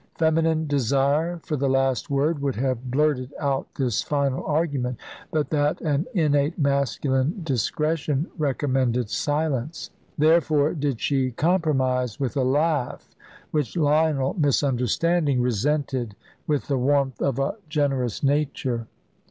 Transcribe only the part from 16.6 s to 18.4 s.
the warmth of a generous